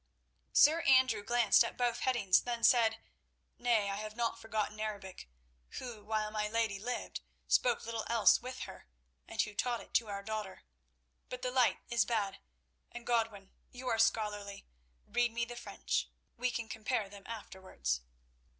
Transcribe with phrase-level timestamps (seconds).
[0.51, 3.03] Sir Andrew glanced at both headings, then said:
[3.59, 5.29] "Nay, I have not forgotten Arabic,
[5.77, 8.87] who, while my lady lived, spoke little else with her,
[9.27, 10.63] and who taught it to our daughter.
[11.29, 12.39] But the light is bad,
[12.91, 14.65] and, Godwin, you are scholarly;
[15.05, 16.09] read me the French.
[16.35, 18.01] We can compare them afterwards."